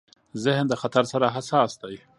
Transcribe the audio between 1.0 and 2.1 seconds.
سره حساس دی.